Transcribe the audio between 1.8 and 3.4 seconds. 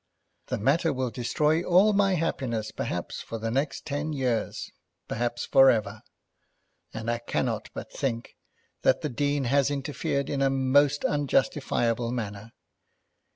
my happiness perhaps for